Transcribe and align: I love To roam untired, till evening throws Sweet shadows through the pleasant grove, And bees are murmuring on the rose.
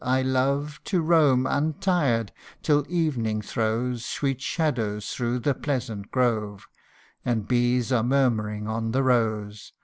I 0.03 0.23
love 0.23 0.81
To 0.85 0.99
roam 0.99 1.45
untired, 1.45 2.31
till 2.63 2.87
evening 2.89 3.43
throws 3.43 4.03
Sweet 4.03 4.41
shadows 4.41 5.13
through 5.13 5.37
the 5.41 5.53
pleasant 5.53 6.09
grove, 6.09 6.67
And 7.23 7.47
bees 7.47 7.91
are 7.91 8.01
murmuring 8.01 8.67
on 8.67 8.93
the 8.93 9.03
rose. 9.03 9.73